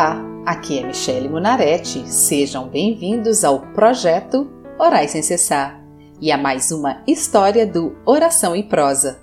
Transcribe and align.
Olá, 0.00 0.18
aqui 0.46 0.78
é 0.78 0.86
Michele 0.86 1.28
Munarete. 1.28 2.08
Sejam 2.08 2.70
bem-vindos 2.70 3.44
ao 3.44 3.60
projeto 3.74 4.50
Orai 4.78 5.06
Sem 5.06 5.20
Cessar 5.20 5.78
e 6.18 6.32
a 6.32 6.38
mais 6.38 6.70
uma 6.70 7.02
história 7.06 7.66
do 7.66 7.94
Oração 8.06 8.56
em 8.56 8.66
Prosa. 8.66 9.20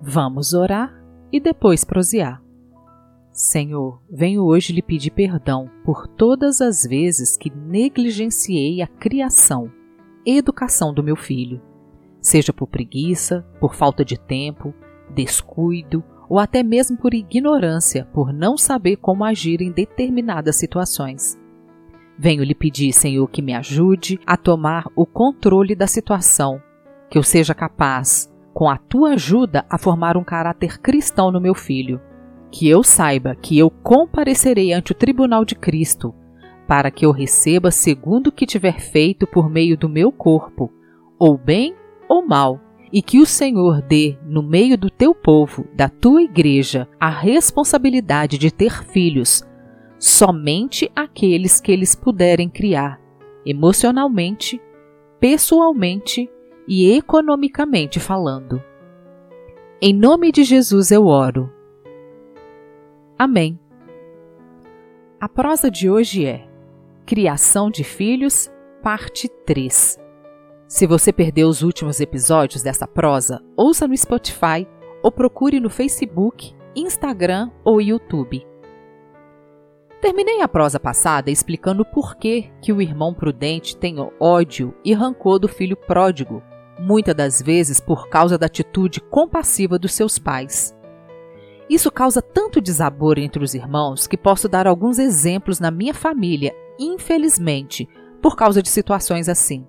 Vamos 0.00 0.54
orar 0.54 0.94
e 1.32 1.40
depois 1.40 1.82
prosear. 1.82 2.40
Senhor, 3.32 4.00
venho 4.08 4.44
hoje 4.44 4.72
lhe 4.72 4.80
pedir 4.80 5.10
perdão 5.10 5.68
por 5.84 6.06
todas 6.06 6.60
as 6.60 6.84
vezes 6.84 7.36
que 7.36 7.50
negligenciei 7.50 8.80
a 8.80 8.86
criação 8.86 9.72
e 10.24 10.38
educação 10.38 10.94
do 10.94 11.02
meu 11.02 11.16
filho, 11.16 11.60
seja 12.20 12.52
por 12.52 12.68
preguiça, 12.68 13.44
por 13.58 13.74
falta 13.74 14.04
de 14.04 14.20
tempo, 14.20 14.72
descuido 15.12 16.04
ou 16.28 16.38
até 16.38 16.62
mesmo 16.62 16.96
por 16.96 17.14
ignorância, 17.14 18.06
por 18.12 18.32
não 18.32 18.56
saber 18.56 18.96
como 18.96 19.24
agir 19.24 19.62
em 19.62 19.72
determinadas 19.72 20.56
situações. 20.56 21.38
Venho 22.18 22.42
lhe 22.42 22.54
pedir, 22.54 22.92
Senhor, 22.92 23.28
que 23.28 23.40
me 23.40 23.54
ajude 23.54 24.18
a 24.26 24.36
tomar 24.36 24.86
o 24.96 25.06
controle 25.06 25.74
da 25.74 25.86
situação, 25.86 26.60
que 27.08 27.16
eu 27.16 27.22
seja 27.22 27.54
capaz, 27.54 28.28
com 28.52 28.68
a 28.68 28.76
tua 28.76 29.10
ajuda, 29.10 29.64
a 29.70 29.78
formar 29.78 30.16
um 30.16 30.24
caráter 30.24 30.78
cristão 30.80 31.30
no 31.30 31.40
meu 31.40 31.54
filho. 31.54 32.00
Que 32.50 32.68
eu 32.68 32.82
saiba 32.82 33.36
que 33.36 33.56
eu 33.56 33.70
comparecerei 33.70 34.72
ante 34.72 34.92
o 34.92 34.94
tribunal 34.96 35.44
de 35.44 35.54
Cristo, 35.54 36.12
para 36.66 36.90
que 36.90 37.06
eu 37.06 37.12
receba 37.12 37.70
segundo 37.70 38.26
o 38.26 38.32
que 38.32 38.46
tiver 38.46 38.80
feito 38.80 39.26
por 39.26 39.48
meio 39.48 39.76
do 39.76 39.88
meu 39.88 40.10
corpo, 40.10 40.72
ou 41.18 41.38
bem 41.38 41.74
ou 42.08 42.26
mal, 42.26 42.60
e 42.92 43.02
que 43.02 43.20
o 43.20 43.26
Senhor 43.26 43.82
dê, 43.82 44.16
no 44.24 44.42
meio 44.42 44.76
do 44.78 44.90
teu 44.90 45.14
povo, 45.14 45.66
da 45.74 45.88
tua 45.88 46.22
igreja, 46.22 46.88
a 46.98 47.08
responsabilidade 47.08 48.38
de 48.38 48.50
ter 48.50 48.84
filhos, 48.84 49.44
somente 49.98 50.90
aqueles 50.94 51.60
que 51.60 51.72
eles 51.72 51.94
puderem 51.94 52.48
criar, 52.48 53.00
emocionalmente, 53.44 54.60
pessoalmente 55.20 56.30
e 56.66 56.92
economicamente 56.92 57.98
falando. 57.98 58.62
Em 59.80 59.94
nome 59.94 60.32
de 60.32 60.44
Jesus 60.44 60.90
eu 60.90 61.06
oro. 61.06 61.52
Amém. 63.18 63.58
A 65.20 65.28
prosa 65.28 65.70
de 65.70 65.90
hoje 65.90 66.24
é 66.24 66.46
Criação 67.04 67.70
de 67.70 67.82
Filhos, 67.82 68.50
parte 68.82 69.28
3. 69.44 70.07
Se 70.68 70.86
você 70.86 71.10
perdeu 71.10 71.48
os 71.48 71.62
últimos 71.62 71.98
episódios 71.98 72.62
dessa 72.62 72.86
prosa, 72.86 73.40
ouça 73.56 73.88
no 73.88 73.96
Spotify 73.96 74.68
ou 75.02 75.10
procure 75.10 75.58
no 75.58 75.70
Facebook, 75.70 76.54
Instagram 76.76 77.50
ou 77.64 77.80
YouTube. 77.80 78.46
Terminei 80.02 80.42
a 80.42 80.46
prosa 80.46 80.78
passada 80.78 81.30
explicando 81.30 81.86
por 81.86 82.16
que, 82.16 82.50
que 82.60 82.70
o 82.70 82.82
irmão 82.82 83.14
prudente 83.14 83.78
tem 83.78 83.96
ódio 84.20 84.74
e 84.84 84.92
rancor 84.92 85.38
do 85.38 85.48
filho 85.48 85.74
pródigo, 85.74 86.42
muitas 86.78 87.14
das 87.14 87.40
vezes 87.40 87.80
por 87.80 88.10
causa 88.10 88.36
da 88.36 88.44
atitude 88.44 89.00
compassiva 89.00 89.78
dos 89.78 89.94
seus 89.94 90.18
pais. 90.18 90.76
Isso 91.70 91.90
causa 91.90 92.20
tanto 92.20 92.60
desabor 92.60 93.18
entre 93.18 93.42
os 93.42 93.54
irmãos 93.54 94.06
que 94.06 94.18
posso 94.18 94.46
dar 94.46 94.66
alguns 94.66 94.98
exemplos 94.98 95.58
na 95.60 95.70
minha 95.70 95.94
família, 95.94 96.54
infelizmente, 96.78 97.88
por 98.20 98.36
causa 98.36 98.62
de 98.62 98.68
situações 98.68 99.30
assim. 99.30 99.66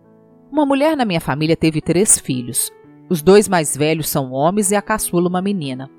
Uma 0.52 0.66
mulher 0.66 0.98
na 0.98 1.06
minha 1.06 1.22
família 1.22 1.56
teve 1.56 1.80
três 1.80 2.18
filhos. 2.18 2.72
Os 3.08 3.22
dois 3.22 3.48
mais 3.48 3.78
velhos 3.78 4.10
são 4.10 4.32
homens 4.32 4.72
e 4.72 4.76
a 4.76 4.82
caçula 4.82 5.30
uma 5.30 5.42
menina. 5.42 5.90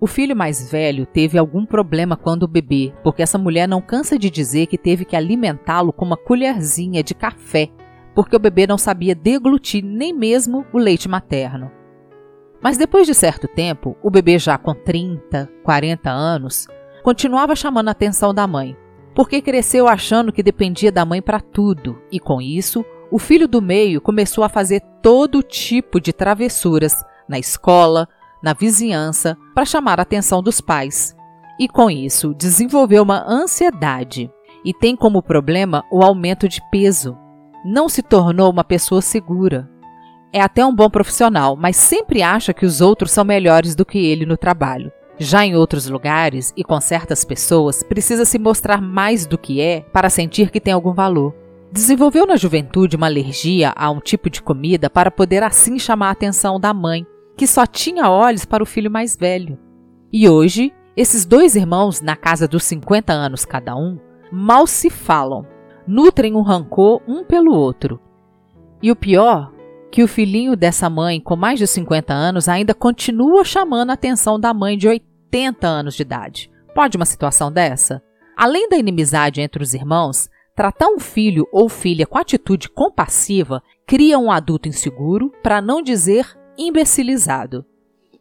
O 0.00 0.06
filho 0.06 0.34
mais 0.34 0.70
velho 0.70 1.04
teve 1.04 1.36
algum 1.36 1.66
problema 1.66 2.16
quando 2.16 2.48
bebê, 2.48 2.94
porque 3.04 3.22
essa 3.22 3.36
mulher 3.36 3.68
não 3.68 3.82
cansa 3.82 4.18
de 4.18 4.30
dizer 4.30 4.66
que 4.66 4.78
teve 4.78 5.04
que 5.04 5.14
alimentá-lo 5.14 5.92
com 5.92 6.06
uma 6.06 6.16
colherzinha 6.16 7.02
de 7.02 7.14
café, 7.14 7.68
porque 8.14 8.34
o 8.34 8.40
bebê 8.40 8.66
não 8.66 8.78
sabia 8.78 9.14
deglutir 9.14 9.84
nem 9.84 10.14
mesmo 10.14 10.64
o 10.72 10.78
leite 10.78 11.06
materno. 11.06 11.70
Mas 12.62 12.78
depois 12.78 13.06
de 13.06 13.14
certo 13.14 13.46
tempo, 13.46 13.94
o 14.02 14.10
bebê 14.10 14.38
já 14.38 14.56
com 14.56 14.74
30, 14.74 15.50
40 15.62 16.10
anos, 16.10 16.66
continuava 17.02 17.54
chamando 17.54 17.88
a 17.88 17.92
atenção 17.92 18.32
da 18.32 18.46
mãe, 18.46 18.74
porque 19.14 19.42
cresceu 19.42 19.86
achando 19.86 20.32
que 20.32 20.42
dependia 20.42 20.90
da 20.90 21.04
mãe 21.04 21.20
para 21.20 21.40
tudo, 21.40 22.00
e 22.10 22.18
com 22.18 22.40
isso 22.40 22.82
o 23.10 23.18
filho 23.18 23.48
do 23.48 23.60
meio 23.60 24.00
começou 24.00 24.44
a 24.44 24.48
fazer 24.48 24.80
todo 25.02 25.42
tipo 25.42 26.00
de 26.00 26.12
travessuras 26.12 26.94
na 27.28 27.38
escola, 27.38 28.08
na 28.42 28.52
vizinhança, 28.52 29.36
para 29.54 29.64
chamar 29.64 29.98
a 29.98 30.02
atenção 30.02 30.42
dos 30.42 30.60
pais. 30.60 31.16
E 31.58 31.68
com 31.68 31.90
isso, 31.90 32.34
desenvolveu 32.34 33.02
uma 33.02 33.24
ansiedade 33.28 34.30
e 34.64 34.72
tem 34.72 34.96
como 34.96 35.22
problema 35.22 35.84
o 35.90 36.02
aumento 36.02 36.48
de 36.48 36.60
peso. 36.70 37.16
Não 37.64 37.88
se 37.88 38.02
tornou 38.02 38.50
uma 38.50 38.64
pessoa 38.64 39.02
segura. 39.02 39.68
É 40.32 40.40
até 40.40 40.64
um 40.64 40.74
bom 40.74 40.88
profissional, 40.88 41.56
mas 41.56 41.76
sempre 41.76 42.22
acha 42.22 42.54
que 42.54 42.64
os 42.64 42.80
outros 42.80 43.10
são 43.10 43.24
melhores 43.24 43.74
do 43.74 43.84
que 43.84 43.98
ele 43.98 44.24
no 44.24 44.36
trabalho. 44.36 44.92
Já 45.18 45.44
em 45.44 45.54
outros 45.54 45.86
lugares 45.86 46.52
e 46.56 46.64
com 46.64 46.80
certas 46.80 47.24
pessoas, 47.24 47.82
precisa 47.82 48.24
se 48.24 48.38
mostrar 48.38 48.80
mais 48.80 49.26
do 49.26 49.36
que 49.36 49.60
é 49.60 49.80
para 49.92 50.08
sentir 50.08 50.50
que 50.50 50.60
tem 50.60 50.72
algum 50.72 50.94
valor. 50.94 51.34
Desenvolveu 51.72 52.26
na 52.26 52.36
juventude 52.36 52.96
uma 52.96 53.06
alergia 53.06 53.72
a 53.76 53.88
um 53.90 54.00
tipo 54.00 54.28
de 54.28 54.42
comida 54.42 54.90
para 54.90 55.10
poder 55.10 55.42
assim 55.44 55.78
chamar 55.78 56.08
a 56.08 56.12
atenção 56.12 56.58
da 56.58 56.74
mãe, 56.74 57.06
que 57.36 57.46
só 57.46 57.64
tinha 57.64 58.10
olhos 58.10 58.44
para 58.44 58.62
o 58.62 58.66
filho 58.66 58.90
mais 58.90 59.16
velho. 59.16 59.56
E 60.12 60.28
hoje, 60.28 60.72
esses 60.96 61.24
dois 61.24 61.54
irmãos, 61.54 62.00
na 62.00 62.16
casa 62.16 62.48
dos 62.48 62.64
50 62.64 63.12
anos 63.12 63.44
cada 63.44 63.76
um, 63.76 64.00
mal 64.32 64.66
se 64.66 64.90
falam, 64.90 65.46
nutrem 65.86 66.34
um 66.34 66.42
rancor 66.42 67.02
um 67.06 67.24
pelo 67.24 67.54
outro. 67.54 68.00
E 68.82 68.90
o 68.90 68.96
pior, 68.96 69.52
que 69.92 70.02
o 70.02 70.08
filhinho 70.08 70.56
dessa 70.56 70.90
mãe 70.90 71.20
com 71.20 71.36
mais 71.36 71.60
de 71.60 71.68
50 71.68 72.12
anos 72.12 72.48
ainda 72.48 72.74
continua 72.74 73.44
chamando 73.44 73.90
a 73.90 73.94
atenção 73.94 74.40
da 74.40 74.52
mãe 74.52 74.76
de 74.76 74.88
80 74.88 75.68
anos 75.68 75.94
de 75.94 76.02
idade. 76.02 76.50
Pode 76.74 76.96
uma 76.96 77.06
situação 77.06 77.52
dessa? 77.52 78.02
Além 78.36 78.68
da 78.68 78.78
inimizade 78.78 79.40
entre 79.40 79.62
os 79.62 79.74
irmãos, 79.74 80.29
Tratar 80.54 80.88
um 80.88 80.98
filho 80.98 81.46
ou 81.52 81.68
filha 81.68 82.06
com 82.06 82.18
atitude 82.18 82.68
compassiva 82.68 83.62
cria 83.86 84.18
um 84.18 84.30
adulto 84.30 84.68
inseguro, 84.68 85.32
para 85.42 85.60
não 85.60 85.82
dizer 85.82 86.26
imbecilizado. 86.58 87.64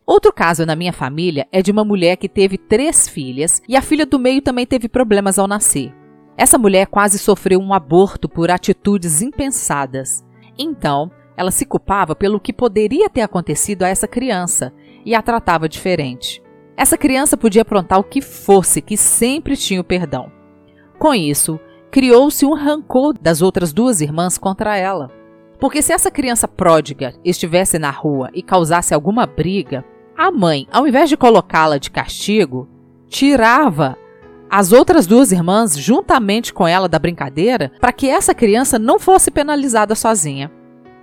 Outro 0.06 0.34
caso 0.34 0.66
na 0.66 0.76
minha 0.76 0.92
família 0.94 1.48
é 1.52 1.62
de 1.62 1.72
uma 1.72 1.86
mulher 1.86 2.16
que 2.16 2.28
teve 2.28 2.58
três 2.58 3.08
filhas 3.08 3.62
e 3.68 3.76
a 3.76 3.82
filha 3.82 4.06
do 4.06 4.18
meio 4.18 4.42
também 4.42 4.66
teve 4.66 4.90
problemas 4.90 5.38
ao 5.38 5.48
nascer. 5.48 5.94
Essa 6.36 6.58
mulher 6.58 6.88
quase 6.88 7.20
sofreu 7.20 7.60
um 7.60 7.74
aborto 7.74 8.28
por 8.28 8.50
atitudes 8.50 9.22
impensadas. 9.22 10.26
Então, 10.58 11.12
ela 11.38 11.52
se 11.52 11.66
culpava 11.66 12.16
pelo 12.16 12.40
que 12.40 12.52
poderia 12.52 13.10
ter 13.10 13.22
acontecido 13.22 13.84
a 13.84 13.88
essa 13.88 14.08
criança 14.08 14.74
e 15.06 15.14
a 15.14 15.22
tratava 15.22 15.70
diferente. 15.70 16.42
Essa 16.76 16.98
criança 16.98 17.38
podia 17.38 17.62
aprontar 17.62 18.00
o 18.00 18.04
que 18.04 18.22
fosse, 18.22 18.82
que 18.82 18.98
sempre 18.98 19.56
tinha 19.56 19.82
o 19.82 19.84
perdão. 19.84 20.32
Com 20.98 21.14
isso, 21.14 21.60
criou-se 21.92 22.46
um 22.46 22.54
rancor 22.54 23.14
das 23.20 23.42
outras 23.42 23.74
duas 23.74 24.02
irmãs 24.02 24.38
contra 24.38 24.78
ela. 24.78 25.12
Porque 25.60 25.82
se 25.82 25.92
essa 25.92 26.10
criança 26.10 26.48
pródiga 26.48 27.14
estivesse 27.24 27.78
na 27.78 27.92
rua 27.92 28.30
e 28.34 28.42
causasse 28.42 28.94
alguma 28.94 29.26
briga, 29.26 29.84
a 30.18 30.32
mãe, 30.32 30.68
ao 30.72 30.88
invés 30.88 31.10
de 31.10 31.18
colocá-la 31.18 31.78
de 31.78 31.92
castigo, 31.92 32.68
tirava 33.08 33.98
as 34.50 34.72
outras 34.72 35.06
duas 35.06 35.32
irmãs 35.32 35.78
juntamente 35.78 36.54
com 36.54 36.68
ela 36.68 36.88
da 36.88 36.98
brincadeira 36.98 37.72
para 37.80 37.92
que 37.92 38.10
essa 38.10 38.34
criança 38.34 38.80
não 38.80 39.00
fosse 39.00 39.30
penalizada 39.30 39.96
sozinha. 39.96 40.52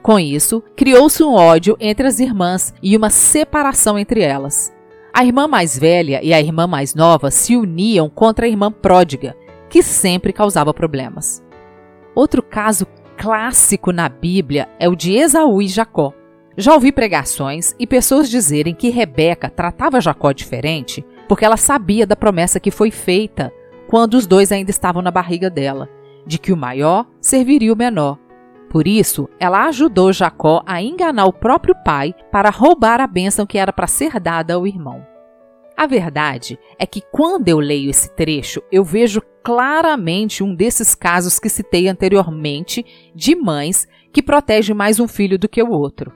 Com 0.03 0.19
isso, 0.19 0.63
criou-se 0.77 1.23
um 1.23 1.35
ódio 1.35 1.77
entre 1.81 2.07
as 2.07 2.21
irmãs 2.21 2.73
e 2.83 2.97
uma 2.97 3.11
separação 3.11 3.99
entre 3.99 4.21
elas. 4.21 4.73
A 5.13 5.25
irmã 5.25 5.49
mais 5.49 5.79
velha 5.79 6.21
e 6.23 6.33
a 6.33 6.41
irmã 6.41 6.67
mais 6.67 6.95
nova 6.95 7.31
se 7.31 7.57
uniam 7.57 8.09
contra 8.09 8.47
a 8.47 8.49
irmã 8.49 8.71
pródiga 8.71 9.37
que 9.69 9.83
sempre 9.83 10.33
causava 10.33 10.73
problemas. 10.73 11.45
Outro 12.15 12.43
caso 12.43 12.87
clássico 13.17 13.93
na 13.93 14.09
Bíblia 14.09 14.69
é 14.79 14.89
o 14.89 14.97
de 14.97 15.15
Esaú 15.15 15.61
e 15.61 15.69
Jacó. 15.69 16.13
Já 16.57 16.73
ouvi 16.73 16.91
pregações 16.91 17.75
e 17.79 17.87
pessoas 17.87 18.31
dizerem 18.31 18.75
que 18.75 18.89
Rebeca 18.89 19.51
tratava 19.51 20.01
Jacó 20.01 20.33
diferente 20.33 21.05
porque 21.29 21.45
ela 21.45 21.57
sabia 21.57 22.07
da 22.07 22.17
promessa 22.17 22.61
que 22.61 22.71
foi 22.71 22.91
feita 22.91 23.53
quando 23.89 24.15
os 24.15 24.27
dois 24.27 24.51
ainda 24.51 24.71
estavam 24.71 25.03
na 25.03 25.11
barriga 25.11 25.51
dela, 25.51 25.89
de 26.27 26.39
que 26.39 26.53
o 26.53 26.57
maior 26.57 27.07
serviria 27.21 27.73
o 27.73 27.77
menor. 27.77 28.19
Por 28.71 28.87
isso, 28.87 29.29
ela 29.39 29.67
ajudou 29.67 30.13
Jacó 30.13 30.63
a 30.67 30.83
enganar 30.83 31.27
o 31.27 31.33
próprio 31.33 31.75
pai 31.85 32.15
para 32.33 32.51
roubar 32.51 33.01
a 33.01 33.07
bênção 33.07 33.47
que 33.47 33.59
era 33.59 33.73
para 33.73 33.87
ser 33.87 34.19
dada 34.19 34.55
ao 34.55 34.67
irmão. 34.67 35.07
A 35.77 35.87
verdade 35.87 36.59
é 36.79 36.87
que 36.87 37.03
quando 37.13 37.49
eu 37.49 37.59
leio 37.59 37.91
esse 37.91 38.11
trecho, 38.17 38.63
eu 38.73 38.83
vejo 38.83 39.21
claramente 39.47 40.43
um 40.43 40.53
desses 40.53 40.93
casos 40.93 41.39
que 41.39 41.49
citei 41.49 41.87
anteriormente 41.87 42.85
de 43.15 43.37
mães 43.37 43.87
que 44.13 44.21
protegem 44.21 44.75
mais 44.75 44.99
um 44.99 45.07
filho 45.07 45.39
do 45.39 45.49
que 45.49 45.63
o 45.63 45.71
outro. 45.71 46.13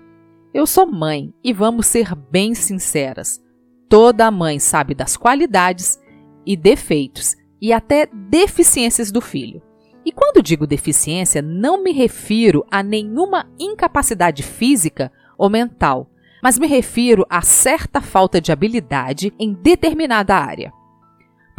Eu 0.52 0.66
sou 0.66 0.84
mãe 0.84 1.32
e 1.44 1.52
vamos 1.52 1.86
ser 1.86 2.12
bem 2.16 2.56
sinceras. 2.56 3.40
Toda 3.88 4.32
mãe 4.32 4.58
sabe 4.58 4.96
das 4.96 5.16
qualidades 5.16 5.96
e 6.44 6.56
defeitos 6.56 7.36
e 7.62 7.72
até 7.72 8.08
deficiências 8.12 9.12
do 9.12 9.20
filho. 9.20 9.62
E 10.04 10.10
quando 10.10 10.42
digo 10.42 10.66
deficiência, 10.66 11.40
não 11.40 11.84
me 11.84 11.92
refiro 11.92 12.66
a 12.68 12.82
nenhuma 12.82 13.48
incapacidade 13.60 14.42
física 14.42 15.12
ou 15.38 15.48
mental, 15.48 16.10
mas 16.42 16.58
me 16.58 16.66
refiro 16.66 17.24
a 17.30 17.42
certa 17.42 18.00
falta 18.00 18.40
de 18.40 18.50
habilidade 18.50 19.32
em 19.38 19.52
determinada 19.52 20.34
área. 20.34 20.72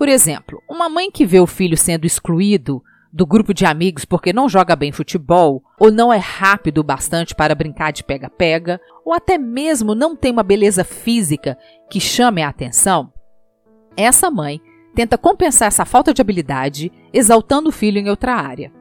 Por 0.02 0.10
exemplo, 0.10 0.64
uma 0.68 0.90
mãe 0.90 1.12
que 1.12 1.28
vê 1.28 1.40
o 1.40 1.46
filho 1.46 1.78
sendo 1.78 2.08
excluído 2.08 2.82
do 3.14 3.24
grupo 3.24 3.54
de 3.54 3.68
amigos 3.68 4.04
porque 4.04 4.34
não 4.34 4.50
joga 4.50 4.76
bem 4.76 4.92
futebol, 4.92 5.62
ou 5.80 5.92
não 5.92 6.12
é 6.12 6.18
rápido 6.18 6.80
o 6.80 6.84
bastante 6.84 7.36
para 7.36 7.54
brincar 7.54 7.92
de 7.92 8.04
pega-pega, 8.04 8.82
ou 9.06 9.14
até 9.14 9.38
mesmo 9.38 9.94
não 9.94 10.16
tem 10.16 10.32
uma 10.32 10.42
beleza 10.42 10.84
física 10.84 11.56
que 11.88 12.00
chame 12.00 12.42
a 12.42 12.50
atenção, 12.50 13.14
essa 13.96 14.32
mãe 14.32 14.60
tenta 14.96 15.20
compensar 15.20 15.68
essa 15.68 15.86
falta 15.86 16.12
de 16.16 16.20
habilidade 16.20 16.92
exaltando 17.14 17.70
o 17.70 17.72
filho 17.72 18.00
em 18.00 18.10
outra 18.10 18.34
área. 18.34 18.74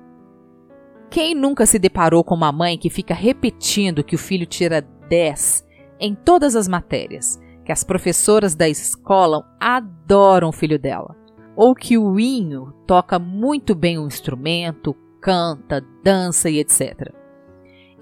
Quem 1.10 1.34
nunca 1.34 1.66
se 1.66 1.78
deparou 1.78 2.24
com 2.24 2.34
uma 2.34 2.50
mãe 2.50 2.78
que 2.78 2.88
fica 2.88 3.12
repetindo 3.12 4.02
que 4.02 4.14
o 4.14 4.18
filho 4.18 4.46
tira 4.46 4.80
10 5.10 5.66
em 6.00 6.14
todas 6.14 6.56
as 6.56 6.66
matérias, 6.66 7.38
que 7.70 7.72
as 7.72 7.84
professoras 7.84 8.56
da 8.56 8.68
escola 8.68 9.46
adoram 9.60 10.48
o 10.48 10.52
filho 10.52 10.76
dela, 10.76 11.14
ou 11.54 11.72
que 11.72 11.96
o 11.96 12.18
Inho 12.18 12.74
toca 12.84 13.16
muito 13.16 13.76
bem 13.76 13.96
o 13.96 14.08
instrumento, 14.08 14.92
canta, 15.20 15.80
dança 16.02 16.50
e 16.50 16.58
etc. 16.58 17.14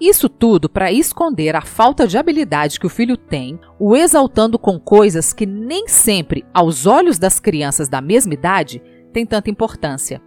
Isso 0.01 0.27
tudo 0.27 0.67
para 0.67 0.91
esconder 0.91 1.55
a 1.55 1.61
falta 1.61 2.07
de 2.07 2.17
habilidade 2.17 2.79
que 2.79 2.87
o 2.87 2.89
filho 2.89 3.15
tem, 3.15 3.59
o 3.77 3.95
exaltando 3.95 4.57
com 4.57 4.79
coisas 4.79 5.33
que 5.33 5.45
nem 5.45 5.87
sempre, 5.87 6.43
aos 6.51 6.87
olhos 6.87 7.19
das 7.19 7.39
crianças 7.39 7.87
da 7.87 8.01
mesma 8.01 8.33
idade, 8.33 8.81
têm 9.13 9.23
tanta 9.23 9.51
importância. 9.51 10.19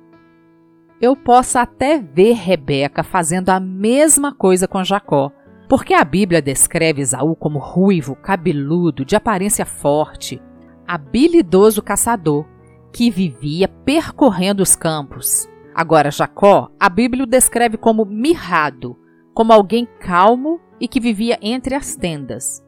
Eu 1.01 1.17
posso 1.17 1.59
até 1.59 1.99
ver 1.99 2.35
Rebeca 2.35 3.03
fazendo 3.03 3.49
a 3.49 3.59
mesma 3.59 4.33
coisa 4.33 4.69
com 4.69 4.85
Jacó, 4.85 5.33
porque 5.73 5.95
a 5.95 6.05
Bíblia 6.05 6.43
descreve 6.43 7.01
Esaú 7.01 7.35
como 7.35 7.59
ruivo, 7.59 8.15
cabeludo, 8.15 9.07
de 9.07 9.17
aparência 9.17 9.65
forte, 9.65 10.39
habilidoso 10.87 11.81
caçador, 11.81 12.45
que 12.93 13.11
vivia 13.11 13.67
percorrendo 13.67 14.63
os 14.63 14.77
campos. 14.77 15.49
Agora, 15.75 16.11
Jacó, 16.11 16.71
a 16.79 16.91
Bíblia 16.91 17.25
o 17.25 17.27
descreve 17.27 17.79
como 17.79 18.05
mirrado, 18.05 18.99
como 19.33 19.51
alguém 19.51 19.89
calmo 19.99 20.61
e 20.79 20.87
que 20.87 21.01
vivia 21.01 21.39
entre 21.41 21.75
as 21.75 21.97
tendas. 21.97 22.63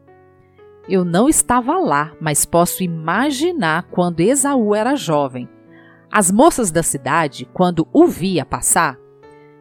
Eu 0.88 1.04
não 1.04 1.28
estava 1.28 1.76
lá, 1.76 2.14
mas 2.18 2.46
posso 2.46 2.82
imaginar 2.82 3.82
quando 3.90 4.20
Esaú 4.20 4.74
era 4.74 4.96
jovem. 4.96 5.46
As 6.10 6.30
moças 6.30 6.70
da 6.70 6.82
cidade, 6.82 7.46
quando 7.52 7.86
o 7.92 8.06
via 8.06 8.46
passar, 8.46 8.96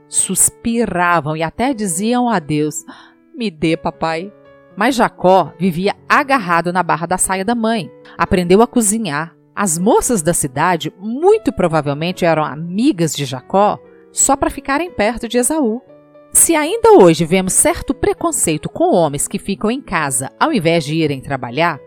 suspiravam 0.07 1.35
e 1.35 1.43
até 1.43 1.73
diziam 1.73 2.29
a 2.29 2.39
Deus: 2.39 2.85
me 3.35 3.49
dê, 3.49 3.75
papai. 3.75 4.31
Mas 4.75 4.95
Jacó 4.95 5.53
vivia 5.59 5.95
agarrado 6.07 6.73
na 6.73 6.81
barra 6.81 7.05
da 7.05 7.17
saia 7.17 7.45
da 7.45 7.55
mãe. 7.55 7.91
Aprendeu 8.17 8.61
a 8.61 8.67
cozinhar. 8.67 9.35
As 9.55 9.77
moças 9.77 10.21
da 10.21 10.33
cidade 10.33 10.91
muito 10.97 11.53
provavelmente 11.53 12.25
eram 12.25 12.43
amigas 12.43 13.15
de 13.15 13.23
Jacó 13.23 13.77
só 14.11 14.35
para 14.35 14.49
ficarem 14.49 14.89
perto 14.89 15.27
de 15.27 15.37
Esaú. 15.37 15.81
Se 16.31 16.55
ainda 16.55 16.93
hoje 16.93 17.25
vemos 17.25 17.53
certo 17.53 17.93
preconceito 17.93 18.67
com 18.67 18.95
homens 18.95 19.27
que 19.27 19.37
ficam 19.37 19.69
em 19.69 19.79
casa 19.79 20.31
ao 20.39 20.51
invés 20.51 20.83
de 20.83 20.95
irem 20.95 21.21
trabalhar, 21.21 21.79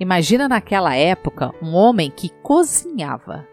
imagina 0.00 0.48
naquela 0.48 0.94
época 0.94 1.52
um 1.60 1.74
homem 1.74 2.10
que 2.10 2.30
cozinhava. 2.42 3.46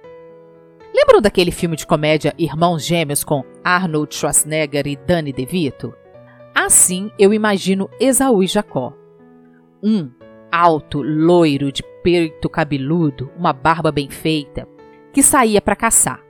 Lembram 0.96 1.22
daquele 1.22 1.52
filme 1.52 1.76
de 1.76 1.86
comédia 1.86 2.34
Irmãos 2.38 2.86
Gêmeos 2.86 3.24
com 3.24 3.44
Arnold 3.64 4.16
Schwarzenegger 4.16 4.88
e 4.88 4.96
Danny 4.96 5.34
DeVito? 5.34 5.94
Assim 6.64 7.10
eu 7.18 7.34
imagino 7.34 7.90
Esaú 8.00 8.44
e 8.44 8.48
Jacó. 8.48 8.94
Um, 9.82 10.12
alto, 10.52 11.02
loiro, 11.02 11.72
de 11.72 11.82
peito 12.04 12.48
cabeludo, 12.48 13.32
uma 13.36 13.52
barba 13.52 13.92
bem 13.92 14.12
feita, 14.12 14.68
que 15.12 15.24
saía 15.24 15.60
para 15.60 15.76
caçar. 15.76 16.22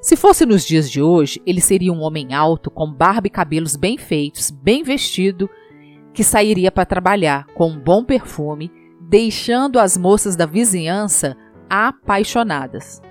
Se 0.00 0.14
fosse 0.14 0.46
nos 0.46 0.64
dias 0.64 0.88
de 0.88 1.02
hoje, 1.02 1.42
ele 1.44 1.60
seria 1.60 1.92
um 1.92 2.02
homem 2.02 2.32
alto, 2.32 2.70
com 2.70 2.88
barba 2.88 3.26
e 3.26 3.30
cabelos 3.30 3.74
bem 3.74 3.98
feitos, 3.98 4.52
bem 4.52 4.84
vestido, 4.84 5.50
que 6.14 6.22
sairia 6.22 6.70
para 6.70 6.86
trabalhar 6.86 7.46
com 7.46 7.70
um 7.70 7.78
bom 7.78 8.04
perfume, 8.04 8.70
deixando 9.00 9.80
as 9.80 9.96
moças 9.96 10.36
da 10.36 10.46
vizinhança 10.46 11.36
apaixonadas. 11.68 13.02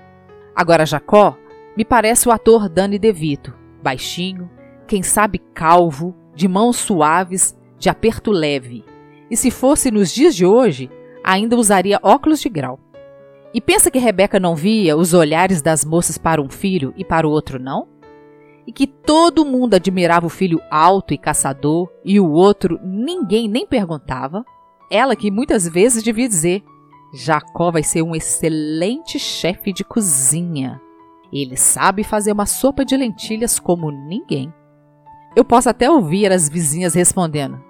Agora 0.56 0.86
Jacó 0.86 1.36
me 1.76 1.84
parece 1.84 2.26
o 2.26 2.32
ator 2.32 2.70
Danny 2.70 2.98
DeVito, 2.98 3.52
baixinho, 3.82 4.50
quem 4.86 5.02
sabe 5.02 5.40
calvo, 5.52 6.16
de 6.40 6.48
mãos 6.48 6.78
suaves, 6.78 7.54
de 7.78 7.90
aperto 7.90 8.30
leve. 8.30 8.82
E 9.30 9.36
se 9.36 9.50
fosse 9.50 9.90
nos 9.90 10.10
dias 10.10 10.34
de 10.34 10.46
hoje, 10.46 10.90
ainda 11.22 11.54
usaria 11.54 12.00
óculos 12.02 12.40
de 12.40 12.48
grau. 12.48 12.80
E 13.52 13.60
pensa 13.60 13.90
que 13.90 13.98
Rebeca 13.98 14.40
não 14.40 14.56
via 14.56 14.96
os 14.96 15.12
olhares 15.12 15.60
das 15.60 15.84
moças 15.84 16.16
para 16.16 16.40
um 16.40 16.48
filho 16.48 16.94
e 16.96 17.04
para 17.04 17.28
o 17.28 17.30
outro 17.30 17.58
não? 17.58 17.86
E 18.66 18.72
que 18.72 18.86
todo 18.86 19.44
mundo 19.44 19.74
admirava 19.74 20.24
o 20.24 20.30
filho 20.30 20.62
alto 20.70 21.12
e 21.12 21.18
caçador 21.18 21.90
e 22.02 22.18
o 22.18 22.30
outro 22.30 22.80
ninguém 22.82 23.46
nem 23.46 23.66
perguntava? 23.66 24.42
Ela 24.90 25.14
que 25.14 25.30
muitas 25.30 25.68
vezes 25.68 26.02
devia 26.02 26.26
dizer: 26.26 26.62
Jacó 27.12 27.70
vai 27.70 27.82
ser 27.82 28.00
um 28.00 28.16
excelente 28.16 29.18
chefe 29.18 29.74
de 29.74 29.84
cozinha. 29.84 30.80
Ele 31.30 31.56
sabe 31.56 32.02
fazer 32.02 32.32
uma 32.32 32.46
sopa 32.46 32.82
de 32.82 32.96
lentilhas 32.96 33.58
como 33.58 33.90
ninguém. 33.90 34.50
Eu 35.34 35.44
posso 35.44 35.68
até 35.68 35.90
ouvir 35.90 36.32
as 36.32 36.48
vizinhas 36.48 36.94
respondendo: 36.94 37.60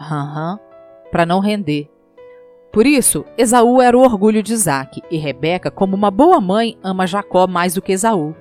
aham, 0.00 0.58
para 1.10 1.24
não 1.24 1.40
render. 1.40 1.88
Por 2.72 2.86
isso, 2.86 3.24
Esaú 3.38 3.80
era 3.80 3.96
o 3.96 4.02
orgulho 4.02 4.42
de 4.42 4.52
Isaac 4.52 5.00
e 5.08 5.16
Rebeca, 5.16 5.70
como 5.70 5.94
uma 5.94 6.10
boa 6.10 6.40
mãe, 6.40 6.76
ama 6.82 7.06
Jacó 7.06 7.46
mais 7.46 7.74
do 7.74 7.80
que 7.80 7.92
Esaú, 7.92 8.34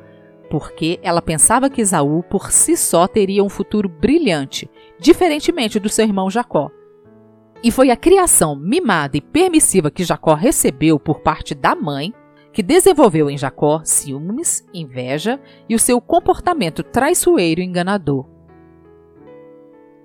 porque 0.50 1.00
ela 1.04 1.22
pensava 1.22 1.70
que 1.70 1.82
Esaú 1.82 2.24
por 2.24 2.52
si 2.52 2.76
só 2.76 3.08
teria 3.08 3.44
um 3.44 3.50
futuro 3.50 3.88
brilhante, 3.88 4.68
diferentemente 5.00 5.80
do 5.80 5.88
seu 5.88 6.06
irmão 6.06 6.32
Jacó. 6.32 6.72
E 7.64 7.70
foi 7.70 7.92
a 7.92 7.96
criação 7.96 8.56
mimada 8.56 9.16
e 9.16 9.22
permissiva 9.22 9.92
que 9.92 10.04
Jacó 10.04 10.34
recebeu 10.34 11.00
por 11.00 11.20
parte 11.20 11.54
da 11.54 11.76
mãe 11.76 12.12
que 12.52 12.64
desenvolveu 12.64 13.30
em 13.30 13.38
Jacó 13.38 13.82
ciúmes, 13.84 14.66
inveja 14.74 15.40
e 15.70 15.76
o 15.76 15.80
seu 15.80 16.02
comportamento 16.02 16.84
traiçoeiro 16.84 17.62
e 17.62 17.64
enganador. 17.64 18.33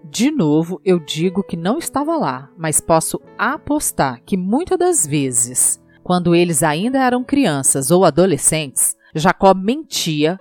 De 0.05 0.31
novo, 0.31 0.81
eu 0.85 0.99
digo 0.99 1.43
que 1.43 1.57
não 1.57 1.78
estava 1.78 2.17
lá, 2.17 2.50
mas 2.57 2.81
posso 2.81 3.21
apostar 3.37 4.23
que 4.25 4.37
muitas 4.37 4.78
das 4.78 5.07
vezes, 5.07 5.83
quando 6.02 6.35
eles 6.35 6.62
ainda 6.62 6.99
eram 6.99 7.25
crianças 7.25 7.90
ou 7.90 8.05
adolescentes, 8.05 8.97
Jacó 9.14 9.52
mentia 9.55 10.38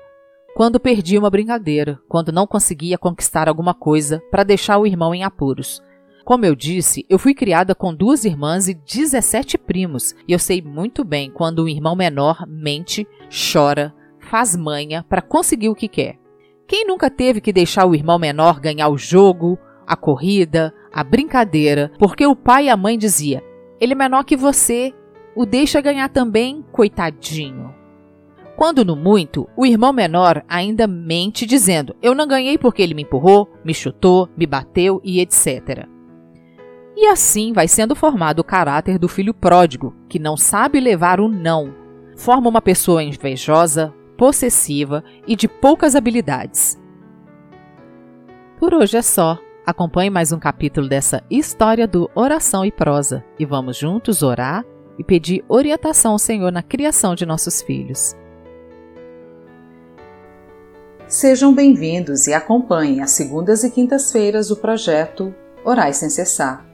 quando 0.56 0.80
perdia 0.80 1.20
uma 1.20 1.30
brincadeira, 1.30 2.00
quando 2.08 2.32
não 2.32 2.48
conseguia 2.48 2.98
conquistar 2.98 3.48
alguma 3.48 3.74
coisa 3.74 4.22
para 4.32 4.44
deixar 4.44 4.78
o 4.78 4.88
irmão 4.88 5.14
em 5.14 5.24
apuros. 5.24 5.84
Como 6.26 6.46
eu 6.46 6.56
disse, 6.56 7.06
eu 7.10 7.20
fui 7.20 7.34
criada 7.34 7.76
com 7.76 7.94
duas 7.94 8.26
irmãs 8.26 8.68
e 8.68 8.74
17 8.74 9.58
primos, 9.58 10.16
e 10.28 10.34
eu 10.34 10.40
sei 10.40 10.62
muito 10.62 11.04
bem 11.04 11.32
quando 11.32 11.60
o 11.60 11.70
irmão 11.70 11.96
menor 11.96 12.46
mente, 12.48 13.08
chora, 13.30 13.94
faz 14.20 14.56
manha 14.56 15.06
para 15.08 15.22
conseguir 15.22 15.70
o 15.70 15.76
que 15.76 15.88
quer. 15.88 16.20
Quem 16.68 16.86
nunca 16.86 17.10
teve 17.10 17.40
que 17.40 17.54
deixar 17.54 17.86
o 17.86 17.96
irmão 17.96 18.20
menor 18.20 18.60
ganhar 18.60 18.90
o 18.90 18.98
jogo, 18.98 19.58
a 19.88 19.96
corrida, 19.96 20.74
a 20.94 21.02
brincadeira, 21.02 21.94
porque 21.98 22.28
o 22.28 22.36
pai 22.36 22.66
e 22.66 22.70
a 22.70 22.76
mãe 22.76 22.98
dizia: 22.98 23.42
"Ele 23.80 23.94
é 23.94 23.96
menor 23.96 24.26
que 24.26 24.36
você, 24.36 24.94
o 25.34 25.46
deixa 25.46 25.80
ganhar 25.80 26.10
também, 26.10 26.66
coitadinho". 26.72 27.74
Quando 28.58 28.84
no 28.84 28.96
muito, 28.98 29.48
o 29.56 29.66
irmão 29.66 29.94
menor 29.94 30.44
ainda 30.50 30.88
mente 30.88 31.46
dizendo: 31.46 31.96
"Eu 32.02 32.14
não 32.14 32.28
ganhei 32.28 32.58
porque 32.58 32.82
ele 32.82 32.94
me 32.94 33.04
empurrou, 33.04 33.50
me 33.64 33.74
chutou, 33.74 34.28
me 34.36 34.46
bateu 34.46 35.00
e 35.06 35.22
etc". 35.22 35.88
E 36.98 37.06
assim 37.06 37.54
vai 37.54 37.68
sendo 37.70 37.96
formado 37.96 38.40
o 38.40 38.44
caráter 38.44 39.00
do 39.00 39.08
filho 39.08 39.34
pródigo, 39.34 39.96
que 40.10 40.20
não 40.20 40.36
sabe 40.36 40.82
levar 40.82 41.22
o 41.22 41.30
não. 41.30 41.74
Forma 42.18 42.50
uma 42.50 42.62
pessoa 42.62 43.04
invejosa, 43.04 43.94
possessiva 44.18 45.04
e 45.28 45.36
de 45.36 45.48
poucas 45.48 45.96
habilidades. 45.96 46.78
Por 48.60 48.74
hoje 48.74 48.98
é 48.98 49.02
só. 49.02 49.38
Acompanhe 49.66 50.10
mais 50.10 50.32
um 50.32 50.40
capítulo 50.40 50.88
dessa 50.88 51.22
história 51.30 51.88
do 51.88 52.10
Oração 52.16 52.66
e 52.66 52.72
Prosa 52.72 53.24
e 53.38 53.46
vamos 53.46 53.78
juntos 53.78 54.24
orar 54.24 54.66
e 54.98 55.04
pedir 55.04 55.44
orientação 55.48 56.14
ao 56.14 56.20
Senhor 56.20 56.52
na 56.52 56.64
criação 56.64 57.14
de 57.14 57.26
nossos 57.26 57.62
filhos. 57.62 58.16
Sejam 61.08 61.54
bem-vindos 61.54 62.28
e 62.28 62.34
acompanhem 62.34 63.02
as 63.02 63.12
segundas 63.12 63.64
e 63.64 63.70
quintas-feiras 63.70 64.52
o 64.52 64.56
projeto 64.56 65.34
Orais 65.64 65.98
Sem 65.98 66.10
Cessar. 66.10 66.66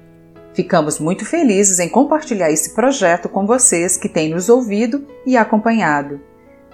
Ficamos 0.53 0.99
muito 0.99 1.25
felizes 1.25 1.79
em 1.79 1.89
compartilhar 1.89 2.51
esse 2.51 2.75
projeto 2.75 3.27
com 3.27 3.45
vocês 3.45 3.97
que 3.97 4.07
têm 4.07 4.29
nos 4.29 4.49
ouvido 4.49 5.05
e 5.25 5.35
acompanhado. 5.35 6.21